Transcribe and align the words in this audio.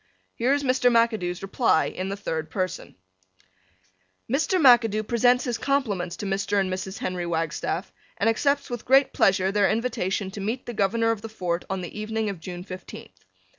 Here 0.33 0.51
is 0.51 0.63
Mr. 0.63 0.89
McAdoo's 0.89 1.43
reply 1.43 1.85
in 1.85 2.09
the 2.09 2.17
third 2.17 2.49
person: 2.49 2.95
Mr. 4.27 4.59
McAdoo 4.59 5.07
presents 5.07 5.43
his 5.43 5.59
compliments 5.59 6.15
to 6.17 6.25
Mr. 6.25 6.59
and 6.59 6.73
Mrs. 6.73 6.97
Henry 6.97 7.27
Wagstaff 7.27 7.93
and 8.17 8.27
accepts 8.27 8.67
with 8.71 8.83
great 8.83 9.13
pleasure 9.13 9.51
their 9.51 9.69
invitation 9.69 10.31
to 10.31 10.41
meet 10.41 10.65
the 10.65 10.73
Governor 10.73 11.11
of 11.11 11.21
the 11.21 11.29
Fort 11.29 11.65
on 11.69 11.81
the 11.81 11.99
evening 11.99 12.31
of 12.31 12.39
June 12.39 12.63
fifteenth. 12.63 13.25